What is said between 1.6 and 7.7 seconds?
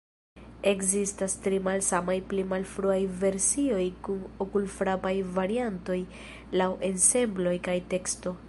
malsamaj pli malfruaj versioj kun okulfrapaj variantoj laŭ ensemblo